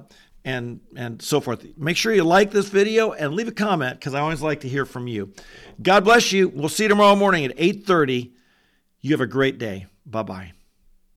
and 0.47 0.81
and 0.95 1.21
so 1.21 1.41
forth. 1.41 1.67
Make 1.77 1.99
sure 1.99 2.15
you 2.15 2.25
like 2.25 2.53
this 2.53 2.69
video 2.69 3.13
and 3.13 3.35
leave 3.35 3.49
a 3.49 3.53
comment 3.53 3.99
because 3.99 4.15
I 4.15 4.21
always 4.21 4.41
like 4.41 4.61
to 4.61 4.69
hear 4.69 4.87
from 4.87 5.09
you. 5.09 5.33
God 5.83 6.05
bless 6.05 6.33
you. 6.33 6.49
We'll 6.49 6.71
see 6.71 6.85
you 6.85 6.89
tomorrow 6.89 7.17
morning 7.17 7.45
at 7.45 7.59
8:30. 7.59 8.33
You 9.01 9.11
have 9.11 9.21
a 9.21 9.27
great 9.27 9.59
day. 9.59 9.87
Bye 10.07 10.23
bye. 10.23 10.53